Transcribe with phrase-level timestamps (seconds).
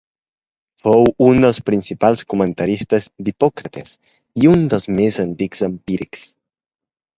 [0.83, 3.93] Fou un dels principals comentaristes d'Hipòcrates
[4.43, 6.27] i un dels més antics empírics.